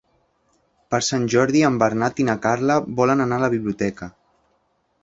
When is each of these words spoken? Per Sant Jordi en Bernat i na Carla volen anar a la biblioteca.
Per 0.95 0.99
Sant 1.07 1.27
Jordi 1.33 1.61
en 1.69 1.77
Bernat 1.83 2.23
i 2.25 2.27
na 2.31 2.37
Carla 2.47 2.79
volen 3.03 3.23
anar 3.29 3.39
a 3.41 3.47
la 3.47 3.53
biblioteca. 3.57 4.15